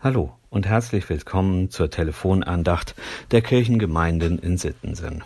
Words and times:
Hallo 0.00 0.38
und 0.48 0.64
herzlich 0.64 1.08
willkommen 1.08 1.70
zur 1.70 1.90
Telefonandacht 1.90 2.94
der 3.32 3.42
Kirchengemeinden 3.42 4.38
in 4.38 4.56
Sittensen. 4.56 5.24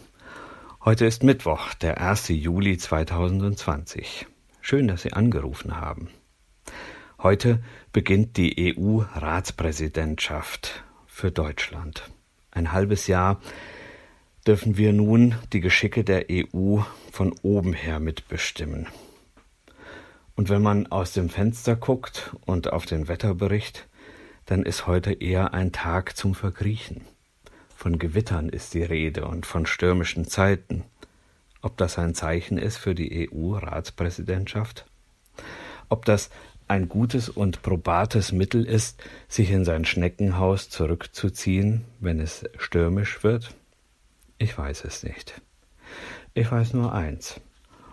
Heute 0.83 1.05
ist 1.05 1.23
Mittwoch, 1.23 1.75
der 1.75 2.01
1. 2.01 2.29
Juli 2.29 2.79
2020. 2.79 4.27
Schön, 4.63 4.89
dass 4.89 5.03
Sie 5.03 5.13
angerufen 5.13 5.79
haben. 5.79 6.09
Heute 7.23 7.63
beginnt 7.93 8.39
die 8.39 8.75
EU-Ratspräsidentschaft 8.75 10.85
für 11.07 11.31
Deutschland. 11.31 12.11
Ein 12.51 12.73
halbes 12.73 13.09
Jahr 13.09 13.43
dürfen 14.47 14.79
wir 14.79 14.95
nun 14.95 15.35
die 15.53 15.61
Geschicke 15.61 16.03
der 16.03 16.29
EU 16.31 16.79
von 17.11 17.35
oben 17.43 17.75
her 17.75 18.01
mitbestimmen. 18.01 18.87
Und 20.35 20.49
wenn 20.49 20.63
man 20.63 20.87
aus 20.87 21.13
dem 21.13 21.29
Fenster 21.29 21.77
guckt 21.77 22.35
und 22.47 22.73
auf 22.73 22.87
den 22.87 23.09
Wetterbericht, 23.09 23.87
dann 24.47 24.63
ist 24.65 24.87
heute 24.87 25.13
eher 25.13 25.55
ein 25.55 25.73
Tag 25.73 26.17
zum 26.17 26.35
Verkriechen. 26.35 27.03
Von 27.77 27.99
Gewittern 27.99 28.49
ist 28.49 28.75
die 28.75 28.83
Rede 28.83 29.27
und 29.27 29.47
von 29.47 29.67
stürmischen 29.67 30.27
Zeiten. 30.27 30.85
Ob 31.63 31.77
das 31.77 31.99
ein 31.99 32.15
Zeichen 32.15 32.59
ist 32.59 32.77
für 32.77 32.95
die 32.95 33.29
EU-Ratspräsidentschaft? 33.33 34.87
Ob 35.89 36.05
das 36.05 36.31
ein 36.69 36.89
gutes 36.89 37.29
und 37.29 37.63
probates 37.63 38.33
Mittel 38.33 38.65
ist, 38.65 39.03
sich 39.29 39.51
in 39.51 39.65
sein 39.65 39.85
Schneckenhaus 39.85 40.71
zurückzuziehen, 40.71 41.85
wenn 42.01 42.21
es 42.21 42.45
stürmisch 42.57 43.23
wird? 43.23 43.55
Ich 44.39 44.57
weiß 44.57 44.85
es 44.85 45.03
nicht. 45.03 45.41
Ich 46.35 46.51
weiß 46.51 46.73
nur 46.73 46.93
eins. 46.93 47.41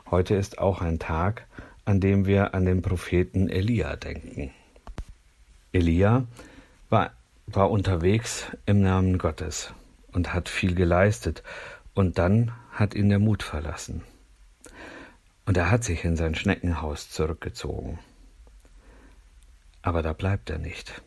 Heute 0.10 0.36
ist 0.36 0.60
auch 0.60 0.82
ein 0.82 0.98
Tag, 0.98 1.46
an 1.86 2.00
dem 2.00 2.26
wir 2.26 2.54
an 2.54 2.66
den 2.66 2.82
Propheten 2.82 3.50
Elia 3.50 3.96
denken. 3.96 4.52
Elia 5.72 6.26
war, 6.90 7.12
war 7.48 7.70
unterwegs 7.70 8.48
im 8.66 8.82
Namen 8.82 9.18
Gottes 9.18 9.74
und 10.12 10.34
hat 10.34 10.50
viel 10.50 10.76
geleistet, 10.76 11.44
und 11.94 12.18
dann 12.18 12.54
hat 12.72 12.94
ihn 12.94 13.10
der 13.10 13.20
Mut 13.20 13.44
verlassen. 13.44 14.04
Und 15.46 15.58
er 15.58 15.70
hat 15.70 15.84
sich 15.84 16.06
in 16.06 16.16
sein 16.16 16.34
Schneckenhaus 16.34 17.10
zurückgezogen. 17.10 18.00
Aber 19.82 20.02
da 20.02 20.14
bleibt 20.14 20.50
er 20.50 20.60
nicht. 20.60 21.02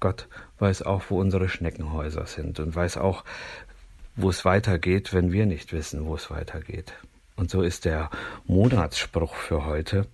Gott 0.00 0.28
weiß 0.58 0.82
auch, 0.82 1.02
wo 1.08 1.20
unsere 1.20 1.48
Schneckenhäuser 1.48 2.26
sind 2.26 2.60
und 2.60 2.74
weiß 2.74 2.96
auch, 2.96 3.24
wo 4.14 4.30
es 4.30 4.44
weitergeht, 4.44 5.12
wenn 5.12 5.32
wir 5.32 5.44
nicht 5.44 5.72
wissen, 5.72 6.06
wo 6.06 6.14
es 6.14 6.30
weitergeht. 6.30 6.94
Und 7.34 7.50
so 7.50 7.60
ist 7.60 7.84
der 7.84 8.08
Monatsspruch 8.46 9.34
für 9.34 9.66
heute 9.66 10.06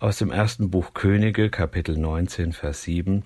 aus 0.00 0.16
dem 0.16 0.32
ersten 0.32 0.70
Buch 0.70 0.94
Könige, 0.94 1.50
Kapitel 1.50 1.98
19, 1.98 2.54
Vers 2.54 2.84
7, 2.84 3.22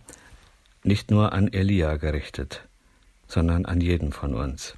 nicht 0.83 1.09
nur 1.09 1.33
an 1.33 1.53
Elia 1.53 1.97
gerichtet, 1.97 2.67
sondern 3.29 3.65
an 3.65 3.81
jeden 3.81 4.13
von 4.13 4.35
uns. 4.35 4.77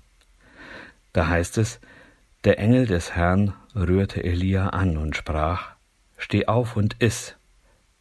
Da 1.15 1.27
heißt 1.29 1.57
es, 1.57 1.81
der 2.45 2.59
Engel 2.59 2.85
des 2.85 3.17
Herrn 3.17 3.55
rührte 3.75 4.23
Elia 4.23 4.69
an 4.69 4.99
und 4.99 5.17
sprach, 5.17 5.71
Steh 6.19 6.47
auf 6.47 6.77
und 6.77 7.03
iss, 7.03 7.35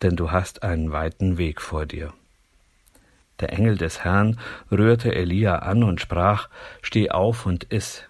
denn 0.02 0.18
du 0.18 0.30
hast 0.30 0.64
einen 0.64 0.92
weiten 0.92 1.38
Weg 1.38 1.62
vor 1.62 1.86
dir. 1.86 2.14
Der 3.40 3.54
Engel 3.54 3.78
des 3.78 4.04
Herrn 4.04 4.38
rührte 4.70 5.16
Elia 5.16 5.60
an 5.60 5.84
und 5.84 6.02
sprach, 6.02 6.50
Steh 6.82 7.12
auf 7.12 7.46
und 7.46 7.64
iss, 7.72 8.04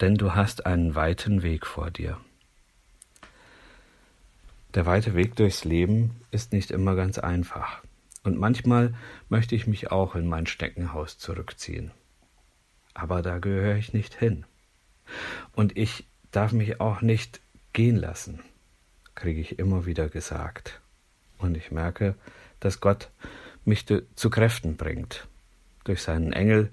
denn 0.00 0.14
du 0.14 0.34
hast 0.34 0.64
einen 0.64 0.94
weiten 0.94 1.42
Weg 1.42 1.66
vor 1.66 1.90
dir. 1.90 2.16
Der 4.76 4.84
weite 4.84 5.14
Weg 5.14 5.36
durchs 5.36 5.64
Leben 5.64 6.20
ist 6.30 6.52
nicht 6.52 6.70
immer 6.70 6.96
ganz 6.96 7.18
einfach. 7.18 7.82
Und 8.24 8.38
manchmal 8.38 8.92
möchte 9.30 9.54
ich 9.54 9.66
mich 9.66 9.90
auch 9.90 10.14
in 10.14 10.26
mein 10.26 10.46
Steckenhaus 10.46 11.16
zurückziehen. 11.16 11.92
Aber 12.92 13.22
da 13.22 13.38
gehöre 13.38 13.76
ich 13.76 13.94
nicht 13.94 14.14
hin. 14.14 14.44
Und 15.52 15.78
ich 15.78 16.04
darf 16.30 16.52
mich 16.52 16.78
auch 16.78 17.00
nicht 17.00 17.40
gehen 17.72 17.96
lassen, 17.96 18.40
kriege 19.14 19.40
ich 19.40 19.58
immer 19.58 19.86
wieder 19.86 20.10
gesagt. 20.10 20.82
Und 21.38 21.56
ich 21.56 21.70
merke, 21.70 22.14
dass 22.60 22.80
Gott 22.80 23.08
mich 23.64 23.86
zu 23.86 24.30
Kräften 24.30 24.76
bringt. 24.76 25.26
Durch 25.84 26.02
seinen 26.02 26.34
Engel, 26.34 26.70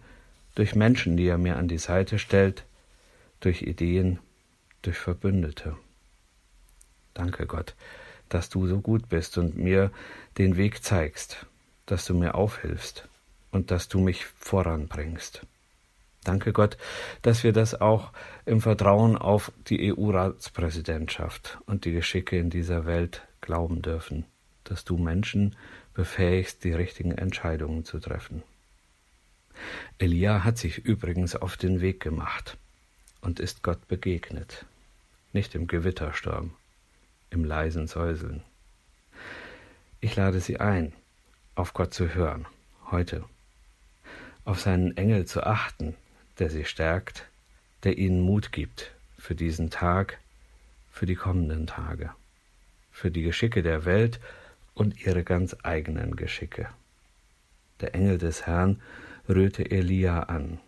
durch 0.56 0.76
Menschen, 0.76 1.16
die 1.16 1.28
er 1.28 1.38
mir 1.38 1.56
an 1.56 1.70
die 1.70 1.78
Seite 1.78 2.20
stellt, 2.20 2.66
durch 3.40 3.62
Ideen, 3.62 4.20
durch 4.82 4.98
Verbündete. 4.98 5.78
Danke 7.14 7.46
Gott, 7.46 7.76
dass 8.30 8.50
du 8.50 8.68
so 8.68 8.80
gut 8.80 9.10
bist 9.10 9.38
und 9.38 9.58
mir 9.58 9.92
den 10.38 10.58
Weg 10.58 10.84
zeigst, 10.84 11.46
dass 11.86 12.06
du 12.06 12.14
mir 12.14 12.36
aufhilfst 12.36 13.08
und 13.52 13.72
dass 13.72 13.88
du 13.88 14.00
mich 14.00 14.26
voranbringst. 14.26 15.46
Danke 16.24 16.54
Gott, 16.54 16.78
dass 17.22 17.44
wir 17.44 17.52
das 17.52 17.80
auch 17.80 18.12
im 18.46 18.62
Vertrauen 18.62 19.18
auf 19.18 19.52
die 19.68 19.94
EU-Ratspräsidentschaft 19.94 21.60
und 21.66 21.86
die 21.86 21.92
Geschicke 21.92 22.38
in 22.38 22.50
dieser 22.50 22.86
Welt 22.86 23.24
glauben 23.42 23.82
dürfen, 23.82 24.26
dass 24.64 24.86
du 24.86 24.98
Menschen 24.98 25.56
befähigst, 25.94 26.64
die 26.64 26.72
richtigen 26.72 27.12
Entscheidungen 27.12 27.84
zu 27.84 28.00
treffen. 28.00 28.42
Elia 30.00 30.44
hat 30.44 30.58
sich 30.58 30.80
übrigens 30.80 31.36
auf 31.36 31.58
den 31.58 31.82
Weg 31.82 32.00
gemacht 32.00 32.58
und 33.22 33.40
ist 33.40 33.62
Gott 33.62 33.88
begegnet, 33.88 34.66
nicht 35.34 35.56
im 35.56 35.68
Gewittersturm, 35.68 36.52
im 37.34 37.44
leisen 37.44 37.88
Säuseln. 37.88 38.44
Ich 40.00 40.16
lade 40.16 40.40
Sie 40.40 40.60
ein, 40.60 40.94
auf 41.56 41.74
Gott 41.74 41.94
zu 41.94 42.14
hören, 42.14 42.46
heute, 42.92 43.26
auf 44.46 44.62
seinen 44.62 44.96
Engel 44.98 45.26
zu 45.26 45.44
achten, 45.44 45.96
der 46.40 46.50
Sie 46.50 46.66
stärkt, 46.66 47.26
der 47.84 47.98
Ihnen 47.98 48.22
Mut 48.22 48.52
gibt 48.52 48.92
für 49.18 49.36
diesen 49.36 49.70
Tag, 49.70 50.20
für 50.92 51.06
die 51.06 51.16
kommenden 51.16 51.66
Tage, 51.66 52.12
für 52.92 53.10
die 53.10 53.24
Geschicke 53.24 53.64
der 53.64 53.86
Welt 53.86 54.20
und 54.76 55.06
ihre 55.06 55.24
ganz 55.24 55.56
eigenen 55.64 56.16
Geschicke. 56.16 56.70
Der 57.82 57.96
Engel 57.96 58.18
des 58.18 58.46
Herrn 58.46 58.82
rührte 59.28 59.70
Elia 59.70 60.24
an. 60.24 60.60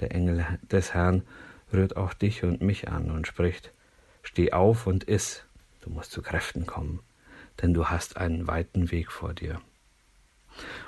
Der 0.00 0.14
Engel 0.14 0.46
des 0.62 0.94
Herrn 0.94 1.22
rührt 1.72 1.96
auch 1.96 2.14
dich 2.14 2.42
und 2.42 2.62
mich 2.62 2.88
an 2.88 3.10
und 3.10 3.26
spricht, 3.26 3.72
Steh 4.22 4.52
auf 4.52 4.86
und 4.86 5.04
iss, 5.04 5.44
du 5.80 5.90
musst 5.90 6.12
zu 6.12 6.22
Kräften 6.22 6.66
kommen, 6.66 7.00
denn 7.62 7.74
du 7.74 7.86
hast 7.86 8.16
einen 8.16 8.46
weiten 8.46 8.90
Weg 8.90 9.10
vor 9.12 9.34
dir. 9.34 9.60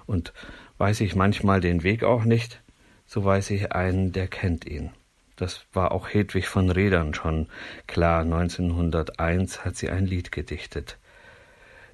Und 0.07 0.33
weiß 0.79 1.01
ich 1.01 1.15
manchmal 1.15 1.61
den 1.61 1.83
Weg 1.83 2.05
auch 2.05 2.25
nicht, 2.25 2.63
so 3.07 3.25
weiß 3.25 3.51
ich 3.51 3.73
einen, 3.73 4.13
der 4.13 4.29
kennt 4.29 4.65
ihn. 4.65 4.91
Das 5.37 5.65
war 5.73 5.93
auch 5.93 6.09
Hedwig 6.09 6.47
von 6.47 6.71
Redern 6.71 7.15
schon 7.15 7.49
klar. 7.87 8.21
1901 8.23 9.65
hat 9.65 9.77
sie 9.77 9.91
ein 9.91 10.07
Lied 10.07 10.31
gedichtet. 10.31 10.99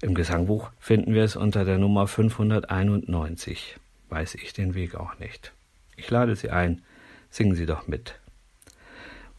Im 0.01 0.15
Gesangbuch 0.15 0.71
finden 0.79 1.15
wir 1.15 1.25
es 1.25 1.35
unter 1.35 1.65
der 1.65 1.79
Nummer 1.79 2.07
591. 2.07 3.79
Weiß 4.11 4.35
ich 4.37 4.53
den 4.53 4.75
Weg 4.75 4.95
auch 4.95 5.19
nicht. 5.19 5.53
Ich 5.97 6.11
lade 6.11 6.37
Sie 6.37 6.51
ein, 6.51 6.83
singen 7.31 7.57
Sie 7.57 7.67
doch 7.67 7.89
mit. 7.89 8.15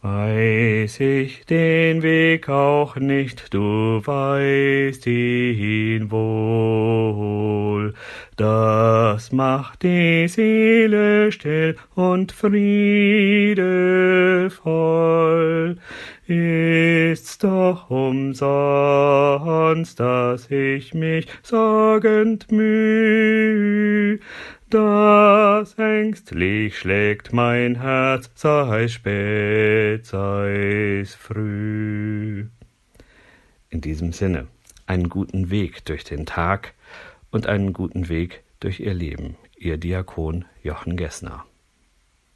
Weiß 0.02 0.98
ich 1.00 1.44
den 1.44 2.02
Weg 2.02 2.48
auch 2.48 2.96
nicht, 2.96 3.52
du 3.52 4.00
weißt 4.02 5.06
ihn 5.06 6.10
wohl. 6.10 7.92
Das 8.36 9.30
macht 9.30 9.82
die 9.82 10.26
Seele 10.26 11.30
still 11.32 11.76
und 11.94 12.32
friedevoll 12.32 13.50
ist's 16.30 17.38
doch 17.38 17.90
umsonst, 17.90 18.38
dass 19.98 20.48
ich 20.50 20.94
mich 20.94 21.26
sorgend 21.42 22.52
müh. 22.52 24.20
Das 24.70 25.74
ängstlich 25.74 26.78
schlägt 26.78 27.32
mein 27.32 27.80
Herz, 27.80 28.30
sei 28.36 28.86
spät, 28.86 30.06
sei's 30.06 31.16
früh. 31.16 32.46
In 33.68 33.80
diesem 33.80 34.12
Sinne, 34.12 34.46
einen 34.86 35.08
guten 35.08 35.50
Weg 35.50 35.84
durch 35.86 36.04
den 36.04 36.24
Tag 36.24 36.74
und 37.32 37.48
einen 37.48 37.72
guten 37.72 38.08
Weg 38.08 38.44
durch 38.60 38.78
Ihr 38.78 38.94
Leben. 38.94 39.34
Ihr 39.56 39.76
Diakon 39.76 40.44
Jochen 40.62 40.96
Gessner. 40.96 41.44